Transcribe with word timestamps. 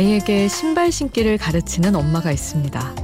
아이에게 0.00 0.48
신발 0.48 0.90
신기를 0.90 1.36
가르치는 1.36 1.94
엄마가 1.94 2.32
있습니다. 2.32 2.94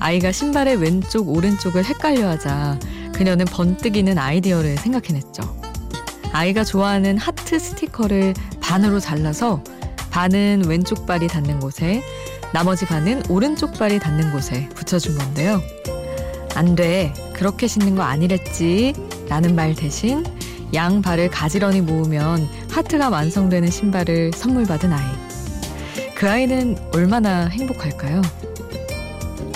아이가 0.00 0.32
신발의 0.32 0.74
왼쪽, 0.74 1.28
오른쪽을 1.28 1.84
헷갈려 1.84 2.30
하자 2.30 2.80
그녀는 3.14 3.44
번뜩이는 3.44 4.18
아이디어를 4.18 4.76
생각해냈죠. 4.76 5.62
아이가 6.32 6.64
좋아하는 6.64 7.16
하트 7.16 7.60
스티커를 7.60 8.34
반으로 8.60 8.98
잘라서 8.98 9.62
반은 10.10 10.64
왼쪽 10.66 11.06
발이 11.06 11.28
닿는 11.28 11.60
곳에 11.60 12.02
나머지 12.52 12.86
반은 12.86 13.22
오른쪽 13.28 13.74
발이 13.74 14.00
닿는 14.00 14.32
곳에 14.32 14.68
붙여준 14.70 15.16
건데요. 15.16 15.62
안 16.56 16.74
돼. 16.74 17.14
그렇게 17.34 17.68
신는 17.68 17.94
거 17.94 18.02
아니랬지. 18.02 18.94
라는 19.28 19.54
말 19.54 19.76
대신 19.76 20.24
양 20.74 21.02
발을 21.02 21.30
가지런히 21.30 21.82
모으면 21.82 22.48
하트가 22.68 23.10
완성되는 23.10 23.70
신발을 23.70 24.32
선물 24.34 24.66
받은 24.66 24.92
아이. 24.92 25.31
그 26.22 26.30
아이는 26.30 26.76
얼마나 26.94 27.48
행복할까요? 27.48 28.22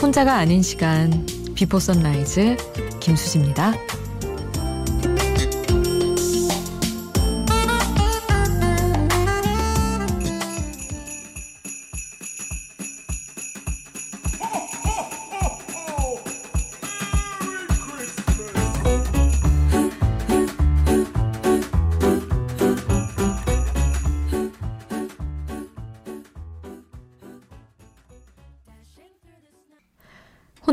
혼자가 0.03 0.35
아닌 0.35 0.63
시간, 0.63 1.25
비포 1.55 1.79
선라이즈, 1.79 2.57
김수지입니다. 2.99 3.73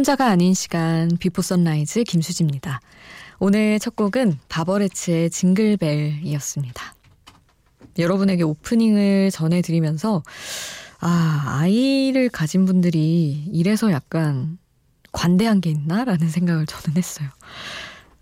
혼자가 0.03 0.27
아닌 0.27 0.53
시간 0.53 1.07
비포 1.17 1.41
선라이즈 1.41 2.03
김수지입니다. 2.03 2.81
오늘 3.39 3.79
첫 3.79 3.95
곡은 3.95 4.37
바버레츠의 4.49 5.29
징글벨이었습니다. 5.29 6.95
여러분에게 7.97 8.43
오프닝을 8.43 9.31
전해드리면서 9.31 10.21
아 10.99 11.59
아이를 11.61 12.27
가진 12.27 12.65
분들이 12.65 13.45
이래서 13.53 13.93
약간 13.93 14.57
관대한 15.13 15.61
게 15.61 15.69
있나라는 15.69 16.27
생각을 16.27 16.65
저는 16.65 16.97
했어요. 16.97 17.29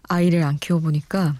아이를 0.07 0.43
안 0.43 0.59
키워보니까 0.59 1.33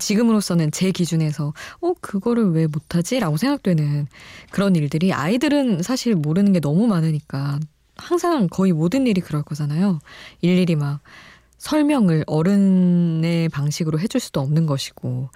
지금으로서는 0.00 0.70
제 0.70 0.90
기준에서 0.90 1.52
어 1.82 1.92
그거를 2.00 2.52
왜 2.52 2.66
못하지라고 2.66 3.36
생각되는 3.36 4.06
그런 4.48 4.74
일들이 4.74 5.12
아이들은 5.12 5.82
사실 5.82 6.14
모르는 6.14 6.54
게 6.54 6.60
너무 6.60 6.86
많으니까 6.86 7.60
항상 7.96 8.48
거의 8.48 8.72
모든 8.72 9.06
일이 9.06 9.20
그럴 9.20 9.42
거잖아요. 9.42 10.00
일일이 10.40 10.76
막 10.76 11.00
설명을 11.58 12.24
어른의 12.26 13.48
방식으로 13.48 13.98
해줄 13.98 14.20
수도 14.20 14.40
없는 14.40 14.66
것이고 14.66 15.30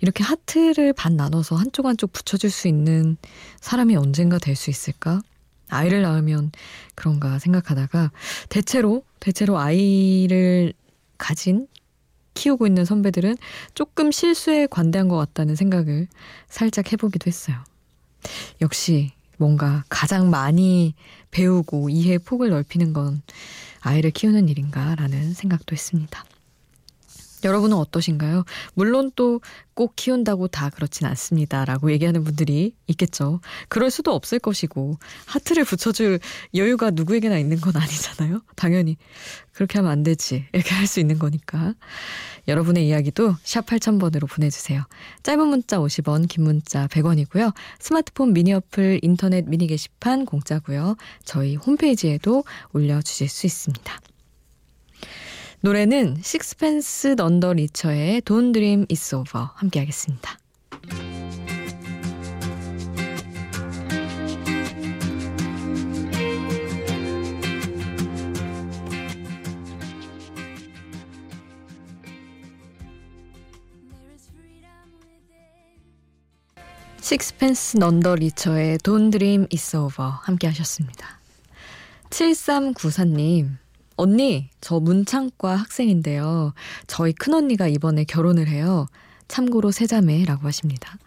이렇게 0.00 0.22
하트를 0.22 0.92
반 0.92 1.16
나눠서 1.16 1.56
한쪽 1.56 1.86
한쪽 1.86 2.12
붙여줄 2.12 2.50
수 2.50 2.68
있는 2.68 3.16
사람이 3.60 3.96
언젠가 3.96 4.38
될 4.38 4.54
수 4.56 4.70
있을까? 4.70 5.20
아이를 5.68 6.02
낳으면 6.02 6.52
그런가 6.94 7.38
생각하다가 7.38 8.12
대체로 8.48 9.02
대체로 9.18 9.58
아이를 9.58 10.72
가진 11.18 11.66
키우고 12.34 12.66
있는 12.66 12.84
선배들은 12.84 13.36
조금 13.74 14.12
실수에 14.12 14.66
관대한 14.66 15.08
것 15.08 15.16
같다는 15.16 15.56
생각을 15.56 16.06
살짝 16.48 16.92
해보기도 16.92 17.26
했어요. 17.28 17.56
역시 18.60 19.12
뭔가 19.38 19.84
가장 19.88 20.30
많이 20.30 20.94
배우고 21.30 21.90
이해 21.90 22.18
폭을 22.18 22.50
넓히는 22.50 22.92
건 22.92 23.22
아이를 23.80 24.10
키우는 24.10 24.48
일인가라는 24.48 25.34
생각도 25.34 25.74
했습니다. 25.74 26.24
여러분은 27.44 27.76
어떠신가요? 27.76 28.44
물론 28.74 29.10
또 29.14 29.40
꼭 29.74 29.96
키운다고 29.96 30.48
다 30.48 30.70
그렇진 30.70 31.06
않습니다. 31.06 31.64
라고 31.64 31.90
얘기하는 31.92 32.24
분들이 32.24 32.74
있겠죠. 32.86 33.40
그럴 33.68 33.90
수도 33.90 34.14
없을 34.14 34.38
것이고, 34.38 34.98
하트를 35.26 35.64
붙여줄 35.64 36.20
여유가 36.54 36.90
누구에게나 36.90 37.38
있는 37.38 37.60
건 37.60 37.76
아니잖아요? 37.76 38.42
당연히. 38.56 38.96
그렇게 39.52 39.78
하면 39.78 39.90
안 39.90 40.02
되지. 40.02 40.46
이렇게 40.52 40.74
할 40.74 40.84
수 40.86 41.00
있는 41.00 41.18
거니까. 41.18 41.74
여러분의 42.46 42.86
이야기도 42.86 43.34
샵 43.42 43.66
8000번으로 43.66 44.28
보내주세요. 44.28 44.84
짧은 45.22 45.46
문자 45.46 45.78
50원, 45.78 46.28
긴 46.28 46.44
문자 46.44 46.86
100원이고요. 46.88 47.54
스마트폰 47.80 48.32
미니 48.34 48.52
어플, 48.52 49.00
인터넷 49.02 49.48
미니 49.48 49.66
게시판 49.66 50.26
공짜고요. 50.26 50.96
저희 51.24 51.56
홈페이지에도 51.56 52.44
올려주실 52.74 53.28
수 53.28 53.46
있습니다. 53.46 53.98
노래는 55.64 56.18
식스펜스 56.22 57.14
넌더 57.16 57.54
리처의 57.54 58.20
Don't 58.20 58.52
Dream 58.52 58.84
It's 58.84 59.16
Over 59.16 59.46
함께 59.54 59.78
하겠습니다. 59.80 60.38
식스펜스 77.00 77.78
넌더 77.78 78.16
리처의 78.16 78.76
Don't 78.80 79.12
Dream 79.12 79.46
It's 79.46 79.74
Over 79.74 80.10
함께 80.24 80.46
하셨습니다. 80.48 81.20
7394님 82.10 83.63
언니, 83.96 84.50
저 84.60 84.80
문창과 84.80 85.56
학생인데요. 85.56 86.54
저희 86.86 87.12
큰언니가 87.12 87.68
이번에 87.68 88.04
결혼을 88.04 88.48
해요. 88.48 88.86
참고로 89.28 89.70
세자매라고 89.70 90.46
하십니다. 90.46 90.98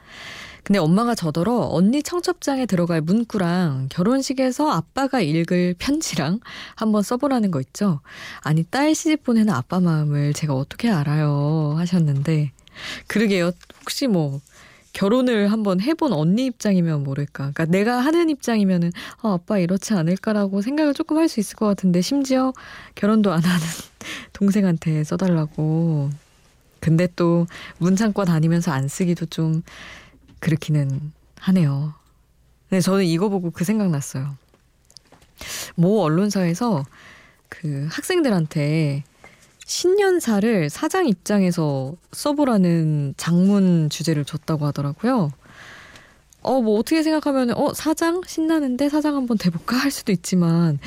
근데 0.64 0.80
엄마가 0.80 1.16
저더러 1.16 1.70
언니 1.72 2.04
청첩장에 2.04 2.66
들어갈 2.66 3.00
문구랑 3.00 3.88
결혼식에서 3.90 4.70
아빠가 4.70 5.22
읽을 5.22 5.76
편지랑 5.80 6.42
한번 6.76 7.04
써보라는 7.04 7.52
거 7.52 7.62
있죠? 7.62 8.02
아니, 8.42 8.64
딸 8.64 8.94
시집 8.94 9.24
보내는 9.24 9.54
아빠 9.54 9.80
마음을 9.80 10.34
제가 10.34 10.54
어떻게 10.54 10.90
알아요? 10.90 11.76
하셨는데, 11.78 12.52
그러게요. 13.08 13.52
혹시 13.80 14.08
뭐, 14.08 14.42
결혼을 14.98 15.52
한번 15.52 15.80
해본 15.80 16.12
언니 16.12 16.48
입장이면 16.48 17.04
모를까. 17.04 17.52
그러니까 17.52 17.66
내가 17.66 18.00
하는 18.00 18.32
입장이면은 18.32 18.92
아, 19.22 19.34
아빠 19.34 19.60
이렇지 19.60 19.94
않을까라고 19.94 20.64
생각을 20.64 20.96
조금 20.96 21.18
할 21.18 21.28
수 21.28 21.40
있을 21.40 21.56
것 21.56 21.68
같은데 21.68 22.02
심지어 22.02 22.52
결혼도 22.96 23.32
안 23.32 23.44
하는 23.44 23.66
동생한테 24.34 25.04
써달라고. 25.04 26.10
근데 26.80 27.08
또 27.16 27.46
문창과 27.78 28.26
다니면서 28.26 28.72
안 28.72 28.88
쓰기도 28.88 29.28
좀 29.28 29.62
그렇기는 30.40 31.12
하네요. 31.42 31.94
근데 32.68 32.82
저는 32.82 33.06
이거 33.06 33.30
보고 33.30 33.52
그 33.52 33.66
생각 33.66 33.92
났어요. 33.92 34.36
모 35.76 36.02
언론사에서 36.02 36.84
그 37.50 37.88
학생들한테 37.92 39.04
신년사를 39.68 40.70
사장 40.70 41.08
입장에서 41.08 41.94
써보라는 42.14 43.14
장문 43.18 43.90
주제를 43.90 44.24
줬다고 44.24 44.66
하더라고요. 44.66 45.30
어, 46.42 46.62
뭐 46.62 46.80
어떻게 46.80 47.04
생각하면, 47.04 47.52
어, 47.52 47.74
사장? 47.74 48.22
신나는데 48.26 48.88
사장 48.88 49.18
한번 49.18 49.38
돼볼까? 49.38 49.76
할 49.76 49.92
수도 49.92 50.14
있지만, 50.14 50.80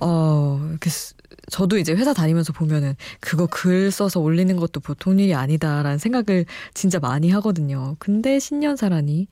어, 0.00 0.60
이렇게, 0.68 0.90
저도 1.50 1.78
이제 1.78 1.92
회사 1.94 2.12
다니면서 2.12 2.52
보면은 2.52 2.94
그거 3.20 3.46
글 3.46 3.90
써서 3.90 4.20
올리는 4.20 4.54
것도 4.56 4.80
보통 4.80 5.18
일이 5.18 5.34
아니다라는 5.34 5.98
생각을 5.98 6.44
진짜 6.74 6.98
많이 6.98 7.30
하거든요. 7.30 7.96
근데 7.98 8.38
신년사라니, 8.38 9.28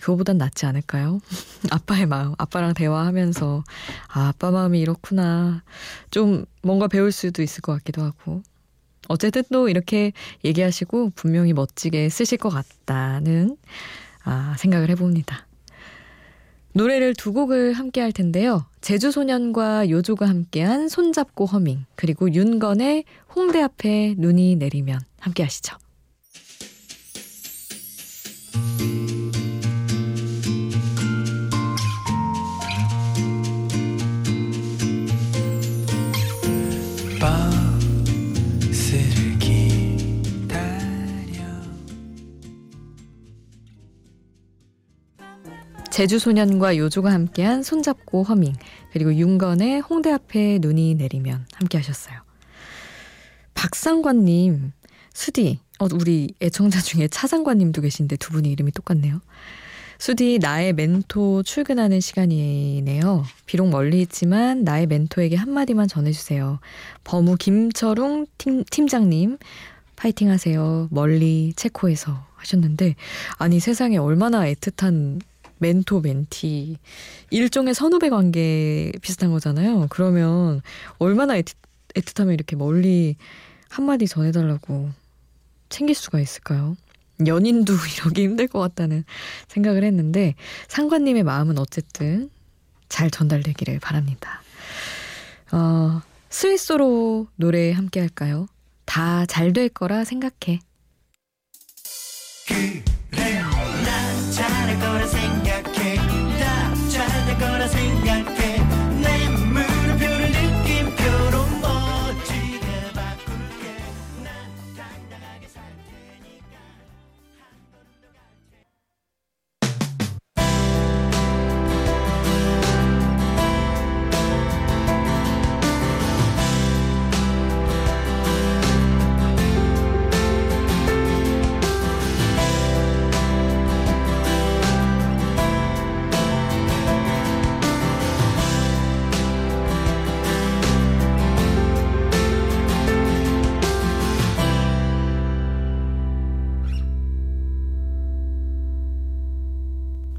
그거보단 0.00 0.38
낫지 0.38 0.66
않을까요? 0.66 1.20
아빠의 1.70 2.06
마음, 2.06 2.34
아빠랑 2.38 2.74
대화하면서, 2.74 3.64
아, 4.08 4.28
아빠 4.28 4.50
마음이 4.50 4.80
이렇구나. 4.80 5.62
좀 6.10 6.44
뭔가 6.62 6.88
배울 6.88 7.10
수도 7.12 7.42
있을 7.42 7.62
것 7.62 7.72
같기도 7.72 8.02
하고. 8.02 8.42
어쨌든 9.08 9.44
또 9.52 9.68
이렇게 9.68 10.12
얘기하시고 10.44 11.12
분명히 11.14 11.52
멋지게 11.52 12.08
쓰실 12.08 12.38
것 12.38 12.48
같다는 12.48 13.56
아, 14.24 14.56
생각을 14.58 14.90
해봅니다. 14.90 15.46
노래를 16.76 17.14
두 17.14 17.32
곡을 17.32 17.72
함께 17.72 18.02
할 18.02 18.12
텐데요. 18.12 18.66
제주소년과 18.82 19.88
요조가 19.88 20.28
함께한 20.28 20.90
손잡고 20.90 21.46
허밍, 21.46 21.86
그리고 21.94 22.30
윤건의 22.30 23.04
홍대 23.34 23.62
앞에 23.62 24.14
눈이 24.18 24.56
내리면 24.56 25.00
함께 25.18 25.42
하시죠. 25.42 25.78
제주소년과 45.96 46.76
요조가 46.76 47.10
함께한 47.10 47.62
손잡고 47.62 48.22
허밍 48.22 48.52
그리고 48.92 49.14
윤건의 49.14 49.80
홍대 49.80 50.10
앞에 50.10 50.58
눈이 50.60 50.96
내리면 50.96 51.46
함께 51.54 51.78
하셨어요. 51.78 52.20
박상관님 53.54 54.72
수디 55.14 55.58
어, 55.78 55.86
우리 55.94 56.34
애청자 56.42 56.82
중에 56.82 57.08
차상관님도 57.08 57.80
계신데 57.80 58.16
두 58.16 58.32
분이 58.32 58.50
이름이 58.50 58.72
똑같네요. 58.72 59.22
수디 59.98 60.38
나의 60.38 60.74
멘토 60.74 61.42
출근하는 61.42 62.00
시간이네요. 62.00 63.24
비록 63.46 63.70
멀리 63.70 64.02
있지만 64.02 64.64
나의 64.64 64.88
멘토에게 64.88 65.36
한마디만 65.36 65.88
전해주세요. 65.88 66.60
버무 67.04 67.36
김철웅 67.36 68.26
팀, 68.36 68.64
팀장님 68.64 69.38
파이팅 69.96 70.28
하세요. 70.28 70.88
멀리 70.90 71.54
체코에서 71.56 72.26
하셨는데 72.34 72.96
아니 73.38 73.60
세상에 73.60 73.96
얼마나 73.96 74.40
애틋한 74.40 75.20
멘토 75.58 76.00
멘티 76.00 76.78
일종의 77.30 77.74
선후배 77.74 78.08
관계 78.10 78.92
비슷한 79.02 79.30
거잖아요. 79.30 79.86
그러면 79.90 80.60
얼마나 80.98 81.34
애틋, 81.34 81.54
애틋하면 81.94 82.34
이렇게 82.34 82.56
멀리 82.56 83.16
한마디 83.68 84.06
전해달라고 84.06 84.90
챙길 85.68 85.94
수가 85.94 86.20
있을까요? 86.20 86.76
연인도 87.26 87.72
이러기 87.98 88.22
힘들 88.22 88.46
것 88.48 88.58
같다는 88.60 89.04
생각을 89.48 89.84
했는데 89.84 90.34
상관님의 90.68 91.22
마음은 91.22 91.58
어쨌든 91.58 92.30
잘 92.88 93.10
전달되기를 93.10 93.80
바랍니다. 93.80 94.42
어, 95.52 96.02
스위스로 96.28 97.26
노래 97.36 97.72
함께 97.72 98.00
할까요? 98.00 98.46
다 98.84 99.26
잘 99.26 99.52
될 99.52 99.68
거라 99.68 100.04
생각해. 100.04 100.60
그래, 103.10 103.42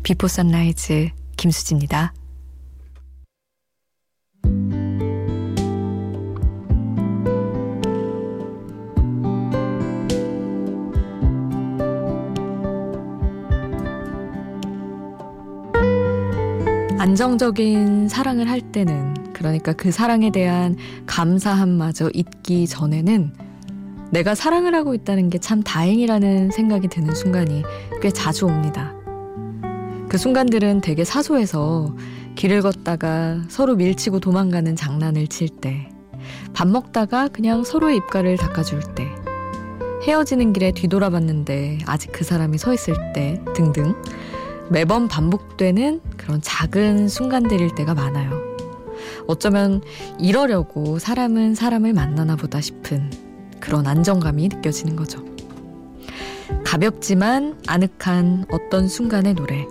비포 0.08 0.30
선라이즈 0.30 1.10
김수지입니다. 1.36 2.14
안정적인 16.98 18.08
사랑을 18.08 18.50
할 18.50 18.62
때는 18.62 19.34
그러니까 19.34 19.74
그 19.74 19.92
사랑에 19.92 20.30
대한 20.30 20.78
감사함마저 21.06 22.12
잊기 22.14 22.66
전에는 22.66 23.34
내가 24.12 24.36
사랑을 24.36 24.74
하고 24.74 24.94
있다는 24.94 25.30
게 25.30 25.38
참 25.38 25.62
다행이라는 25.62 26.52
생각이 26.52 26.88
드는 26.88 27.14
순간이 27.14 27.64
꽤 28.02 28.10
자주 28.10 28.46
옵니다. 28.46 28.97
그 30.10 30.18
순간들은 30.18 30.82
되게 30.82 31.04
사소해서 31.04 31.94
길을 32.36 32.62
걷다가 32.62 33.42
서로 33.50 33.76
밀치고 33.76 34.20
도망가는 34.20 34.76
장난을 34.76 35.28
칠 35.28 35.50
때, 35.50 35.90
밥 36.54 36.68
먹다가 36.68 37.28
그냥 37.28 37.64
서로의 37.64 37.98
입가를 37.98 38.38
닦아줄 38.38 38.82
때, 38.96 39.08
헤어지는 40.04 40.54
길에 40.54 40.72
뒤돌아봤는데 40.72 41.80
아직 41.86 42.12
그 42.14 42.24
사람이 42.24 42.58
서 42.58 42.74
있을 42.74 42.96
때 43.14 43.42
등등 43.54 43.96
매번 44.70 45.08
반복되는 45.10 46.00
그런 46.16 46.42
작은 46.42 47.10
순간들일 47.10 47.76
때가 47.76 47.94
많아요. 47.94 48.32
어쩌면 49.28 49.82
이러려고 50.20 51.00
사람은 51.00 51.56
사람을 51.56 51.92
만나나 51.94 52.38
보다 52.38 52.62
싶은 52.62 53.12
그런 53.60 53.86
안정감이 53.88 54.48
느껴지는 54.48 54.96
거죠. 54.96 55.26
가볍지만 56.64 57.60
아늑한 57.68 58.46
어떤 58.52 58.88
순간의 58.88 59.34
노래. 59.34 59.66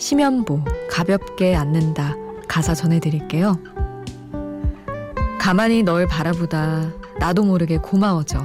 심연보 0.00 0.64
가볍게 0.90 1.54
앉는다 1.54 2.16
가사 2.48 2.74
전해드릴게요. 2.74 3.58
가만히 5.38 5.82
널 5.82 6.06
바라보다 6.06 6.90
나도 7.18 7.44
모르게 7.44 7.76
고마워져. 7.76 8.40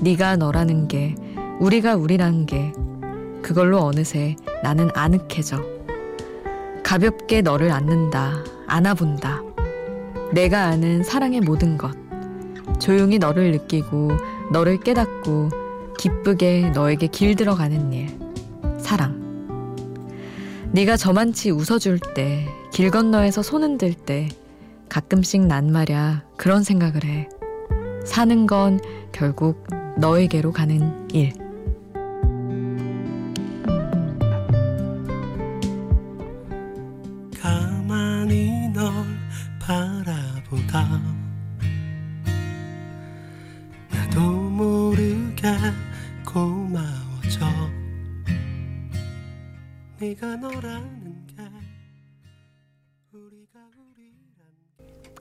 네가 0.00 0.36
너라는 0.36 0.88
게 0.88 1.14
우리가 1.60 1.96
우리라는 1.96 2.46
게 2.46 2.72
그걸로 3.42 3.80
어느새 3.80 4.36
나는 4.62 4.88
아늑해져. 4.94 5.62
가볍게 6.82 7.42
너를 7.42 7.70
안는다 7.72 8.42
안아본다. 8.66 9.42
내가 10.32 10.64
아는 10.64 11.02
사랑의 11.02 11.40
모든 11.42 11.76
것. 11.76 11.92
조용히 12.78 13.18
너를 13.18 13.52
느끼고 13.52 14.12
너를 14.50 14.80
깨닫고 14.80 15.50
기쁘게 15.98 16.70
너에게 16.70 17.06
길들어가는 17.06 17.92
일. 17.92 18.18
사랑. 18.78 19.19
네가 20.72 20.96
저만치 20.96 21.50
웃어줄 21.50 21.98
때, 22.14 22.46
길 22.72 22.92
건너에서 22.92 23.42
손 23.42 23.64
흔들 23.64 23.92
때, 23.92 24.28
가끔씩 24.88 25.46
난 25.46 25.72
말야 25.72 26.24
그런 26.36 26.62
생각을 26.62 27.04
해. 27.04 27.28
사는 28.04 28.46
건 28.46 28.78
결국 29.10 29.66
너에게로 29.98 30.52
가는 30.52 31.08
일. 31.12 31.32
가만히 37.40 38.68
널 38.72 38.92
바라보다 39.60 41.19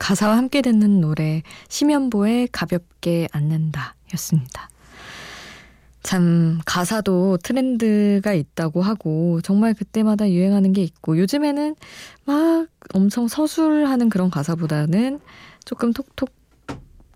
가사와 0.09 0.37
함께 0.37 0.63
듣는 0.63 1.01
노래 1.01 1.43
심연보의 1.67 2.47
가볍게 2.51 3.27
앉는다 3.31 3.93
였습니다. 4.15 4.67
참 6.01 6.59
가사도 6.65 7.37
트렌드가 7.43 8.33
있다고 8.33 8.81
하고 8.81 9.39
정말 9.41 9.75
그때마다 9.75 10.27
유행하는 10.31 10.73
게 10.73 10.81
있고 10.81 11.19
요즘에는 11.19 11.75
막 12.25 12.67
엄청 12.95 13.27
서술하는 13.27 14.09
그런 14.09 14.31
가사보다는 14.31 15.19
조금 15.63 15.93
톡톡 15.93 16.31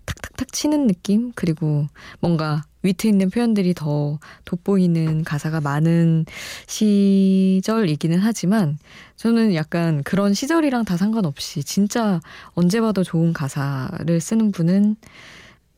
탁탁탁 0.06 0.52
치는 0.52 0.86
느낌 0.86 1.32
그리고 1.34 1.88
뭔가 2.20 2.62
위트 2.84 3.08
있는 3.08 3.30
표현들이 3.30 3.74
더 3.74 4.20
돋보이는 4.44 5.24
가사가 5.24 5.60
많은 5.60 6.26
시절이기는 6.68 8.18
하지만 8.20 8.78
저는 9.16 9.54
약간 9.54 10.02
그런 10.04 10.34
시절이랑 10.34 10.84
다 10.84 10.96
상관없이 10.96 11.64
진짜 11.64 12.20
언제 12.52 12.80
봐도 12.80 13.02
좋은 13.02 13.32
가사를 13.32 14.20
쓰는 14.20 14.52
분은 14.52 14.96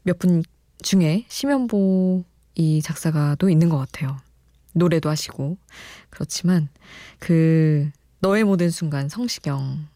몇 0.02 0.18
분 0.18 0.42
중에 0.82 1.24
심연보 1.28 2.24
이 2.54 2.82
작사가도 2.82 3.48
있는 3.50 3.68
것 3.68 3.78
같아요. 3.78 4.16
노래도 4.74 5.08
하시고 5.08 5.56
그렇지만 6.10 6.68
그 7.18 7.90
너의 8.20 8.44
모든 8.44 8.70
순간 8.70 9.08
성시경 9.08 9.86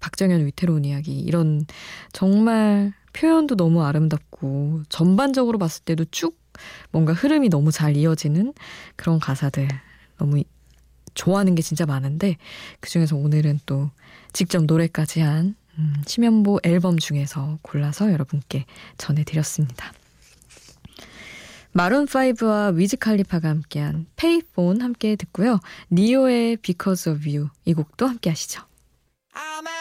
박정현 0.00 0.44
위태로운 0.46 0.84
이야기 0.84 1.18
이런 1.18 1.64
정말 2.12 2.92
표현도 3.12 3.56
너무 3.56 3.82
아름답고 3.84 4.82
전반적으로 4.88 5.58
봤을 5.58 5.84
때도 5.84 6.04
쭉 6.10 6.36
뭔가 6.90 7.12
흐름이 7.12 7.48
너무 7.48 7.70
잘 7.72 7.96
이어지는 7.96 8.54
그런 8.96 9.18
가사들 9.18 9.68
너무 10.18 10.42
좋아하는 11.14 11.54
게 11.54 11.62
진짜 11.62 11.86
많은데 11.86 12.36
그중에서 12.80 13.16
오늘은 13.16 13.60
또 13.66 13.90
직접 14.32 14.64
노래까지 14.64 15.20
한 15.20 15.56
음, 15.78 15.94
심연보 16.06 16.60
앨범 16.62 16.98
중에서 16.98 17.58
골라서 17.62 18.12
여러분께 18.12 18.64
전해드렸습니다. 18.98 19.92
마룬5와 21.74 22.74
위즈 22.74 22.96
칼리파가 22.96 23.50
함께한 23.50 24.06
페이폰 24.16 24.80
함께 24.80 25.14
듣고요. 25.16 25.60
니오의 25.90 26.56
Because 26.58 27.12
of 27.12 27.28
You 27.28 27.50
이 27.66 27.74
곡도 27.74 28.06
함께 28.06 28.30
하시죠. 28.30 28.62
At 29.36 29.75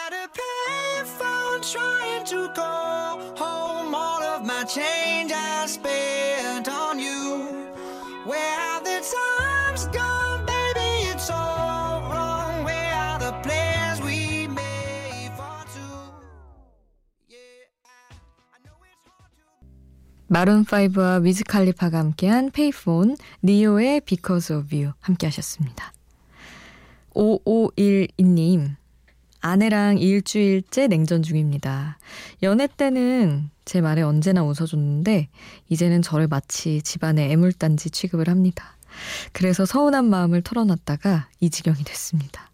마룬5와 20.35 21.23
위즈 21.23 21.45
칼리파가 21.45 21.97
함께한 21.97 22.51
페이폰 22.51 23.15
니오의 23.41 24.01
Because 24.01 24.53
of 24.53 24.75
You 24.75 24.91
함께 24.99 25.27
하셨습니다. 25.27 25.93
5512님 27.13 28.75
아내랑 29.39 29.97
일주일째 29.97 30.87
냉전 30.87 31.23
중입니다. 31.23 31.99
연애 32.43 32.67
때는 32.67 33.49
제 33.63 33.79
말에 33.79 34.01
언제나 34.01 34.43
웃어줬는데 34.43 35.29
이제는 35.69 36.01
저를 36.01 36.27
마치 36.27 36.81
집안의 36.81 37.31
애물단지 37.31 37.89
취급을 37.89 38.27
합니다. 38.27 38.75
그래서 39.31 39.65
서운한 39.65 40.03
마음을 40.03 40.41
털어놨다가 40.41 41.29
이 41.39 41.49
지경이 41.49 41.85
됐습니다. 41.85 42.51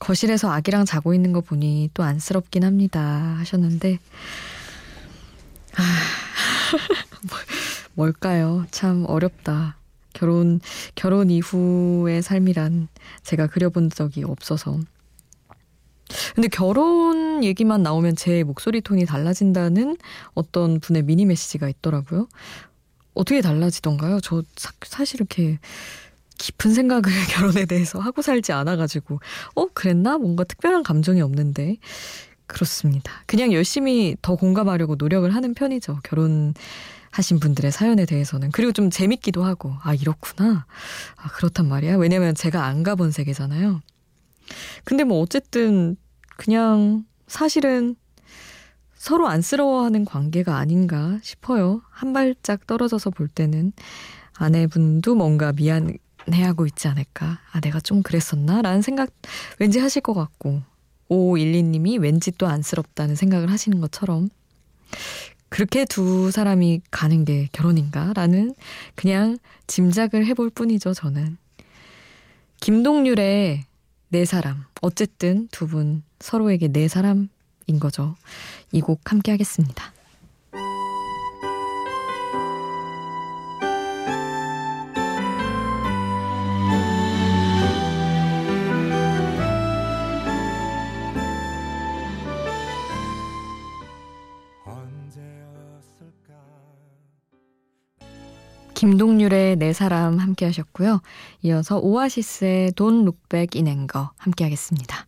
거실에서 0.00 0.50
아기랑 0.50 0.84
자고 0.84 1.14
있는 1.14 1.32
거 1.32 1.40
보니 1.40 1.90
또 1.94 2.02
안쓰럽긴 2.02 2.64
합니다. 2.64 3.36
하셨는데 3.38 4.00
아, 5.76 5.82
뭘까요? 7.94 8.66
참 8.70 9.04
어렵다. 9.06 9.76
결혼 10.12 10.60
결혼 10.94 11.30
이후의 11.30 12.22
삶이란 12.22 12.88
제가 13.22 13.48
그려본 13.48 13.90
적이 13.90 14.24
없어서 14.24 14.78
근데 16.34 16.48
결혼 16.48 17.44
얘기만 17.44 17.82
나오면 17.82 18.16
제 18.16 18.42
목소리 18.44 18.80
톤이 18.80 19.04
달라진다는 19.06 19.96
어떤 20.34 20.80
분의 20.80 21.02
미니 21.02 21.24
메시지가 21.26 21.68
있더라고요. 21.68 22.28
어떻게 23.14 23.40
달라지던가요? 23.40 24.20
저 24.20 24.42
사, 24.56 24.72
사실 24.82 25.16
이렇게 25.20 25.58
깊은 26.38 26.74
생각을 26.74 27.02
결혼에 27.32 27.64
대해서 27.64 27.98
하고 27.98 28.22
살지 28.22 28.52
않아가지고, 28.52 29.20
어, 29.54 29.66
그랬나? 29.72 30.18
뭔가 30.18 30.44
특별한 30.44 30.82
감정이 30.82 31.22
없는데. 31.22 31.78
그렇습니다. 32.46 33.12
그냥 33.26 33.52
열심히 33.52 34.16
더 34.22 34.36
공감하려고 34.36 34.96
노력을 34.96 35.32
하는 35.34 35.54
편이죠. 35.54 36.00
결혼 36.02 36.54
하신 37.10 37.40
분들의 37.40 37.72
사연에 37.72 38.04
대해서는. 38.04 38.50
그리고 38.52 38.72
좀 38.72 38.90
재밌기도 38.90 39.42
하고, 39.44 39.74
아, 39.82 39.94
이렇구나. 39.94 40.66
아, 41.16 41.28
그렇단 41.30 41.66
말이야. 41.68 41.96
왜냐면 41.96 42.34
제가 42.34 42.64
안 42.64 42.82
가본 42.82 43.10
세계잖아요. 43.10 43.80
근데 44.84 45.04
뭐 45.04 45.20
어쨌든 45.20 45.96
그냥 46.36 47.04
사실은 47.26 47.96
서로 48.94 49.28
안쓰러워하는 49.28 50.04
관계가 50.04 50.56
아닌가 50.56 51.18
싶어요. 51.22 51.82
한 51.90 52.12
발짝 52.12 52.66
떨어져서 52.66 53.10
볼 53.10 53.28
때는 53.28 53.72
아내분도 54.34 55.14
뭔가 55.14 55.52
미안해하고 55.52 56.66
있지 56.66 56.88
않을까. 56.88 57.38
아, 57.52 57.60
내가 57.60 57.80
좀 57.80 58.02
그랬었나? 58.02 58.62
라는 58.62 58.82
생각 58.82 59.10
왠지 59.58 59.78
하실 59.78 60.02
것 60.02 60.12
같고. 60.12 60.62
5512님이 61.10 62.00
왠지 62.00 62.32
또 62.32 62.46
안쓰럽다는 62.46 63.14
생각을 63.16 63.50
하시는 63.50 63.80
것처럼 63.80 64.28
그렇게 65.48 65.84
두 65.84 66.30
사람이 66.30 66.82
가는 66.90 67.24
게 67.24 67.48
결혼인가? 67.52 68.12
라는 68.14 68.54
그냥 68.94 69.38
짐작을 69.68 70.26
해볼 70.26 70.50
뿐이죠, 70.50 70.92
저는. 70.94 71.36
김동률의 72.60 73.64
네 74.08 74.24
사람. 74.24 74.64
어쨌든 74.82 75.48
두 75.50 75.66
분 75.66 76.02
서로에게 76.20 76.68
네 76.68 76.88
사람인 76.88 77.28
거죠. 77.80 78.14
이 78.72 78.80
곡 78.80 79.00
함께 79.10 79.30
하겠습니다. 79.32 79.92
김동률의 98.76 99.56
네 99.56 99.72
사람 99.72 100.18
함께 100.18 100.44
하셨고요. 100.44 101.00
이어서 101.42 101.78
오아시스의 101.78 102.72
Back 103.30 103.58
in 103.58 103.66
Anger 103.66 104.08
함께 104.18 104.44
하겠습니다. 104.44 105.05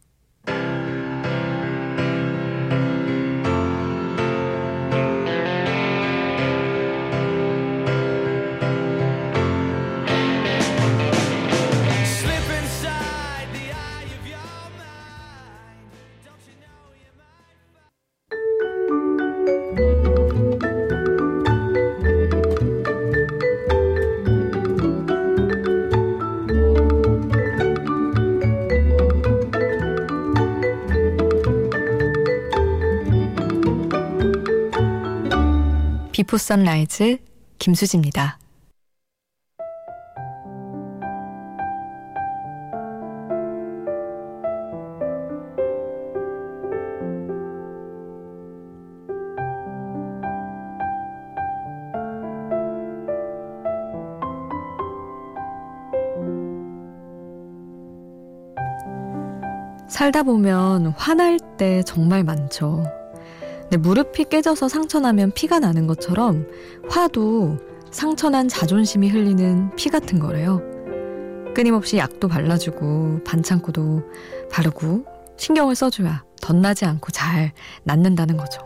비포 36.29 36.37
선라이즈 36.37 37.17
김수지입니다. 37.59 38.39
살다 59.89 60.23
보면 60.25 60.89
화날 60.89 61.39
때 61.57 61.83
정말 61.85 62.23
많죠. 62.23 62.98
네, 63.71 63.77
무릎이 63.77 64.25
깨져서 64.25 64.69
상처나면 64.69 65.33
피가 65.33 65.59
나는 65.59 65.87
것처럼 65.87 66.47
화도 66.89 67.59
상처난 67.91 68.49
자존심이 68.49 69.09
흘리는 69.09 69.75
피 69.77 69.91
같은 69.91 70.19
거래요. 70.19 70.63
끊임없이 71.55 71.99
약도 71.99 72.29
발라주고 72.29 73.25
반창고도 73.25 74.03
바르고 74.51 75.05
신경을 75.37 75.75
써줘야 75.75 76.25
덧나지 76.41 76.87
않고 76.87 77.11
잘 77.11 77.53
낫는다는 77.85 78.39
거죠. 78.39 78.63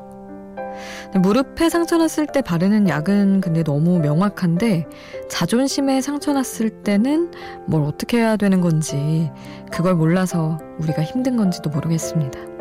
무릎에 1.15 1.69
상처 1.69 1.97
났을 1.97 2.27
때 2.27 2.41
바르는 2.41 2.89
약은 2.89 3.41
근데 3.41 3.63
너무 3.63 3.99
명확한데 3.99 4.87
자존심에 5.29 6.01
상처 6.01 6.33
났을 6.33 6.71
때는 6.71 7.31
뭘 7.67 7.83
어떻게 7.83 8.19
해야 8.19 8.37
되는 8.37 8.61
건지 8.61 9.31
그걸 9.71 9.97
몰라서 9.97 10.59
우리가 10.79 11.03
힘든 11.03 11.37
건지도 11.37 11.71
모르겠습니다. 11.71 12.52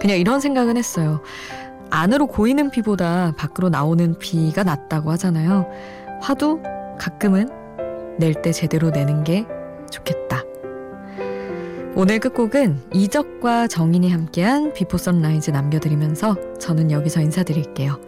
그냥 0.00 0.18
이런 0.18 0.40
생각은 0.40 0.76
했어요. 0.76 1.20
안으로 1.90 2.26
고이는 2.26 2.70
피보다 2.70 3.32
밖으로 3.36 3.68
나오는 3.68 4.18
피가 4.18 4.64
낫다고 4.64 5.10
하잖아요. 5.12 5.66
화도 6.20 6.60
가끔은 6.98 7.48
낼 8.18 8.34
때 8.42 8.52
제대로 8.52 8.90
내는 8.90 9.24
게 9.24 9.46
좋겠다. 9.90 10.42
오늘 11.94 12.18
끝곡은 12.18 12.90
이적과 12.92 13.68
정인이 13.68 14.10
함께한 14.10 14.74
비포 14.74 14.98
선라이즈 14.98 15.50
남겨드리면서 15.50 16.58
저는 16.58 16.90
여기서 16.90 17.20
인사드릴게요. 17.22 17.98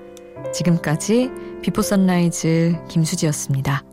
지금까지 0.53 1.31
비포 1.63 1.81
선라이즈 1.83 2.77
김수지였습니다. 2.89 3.88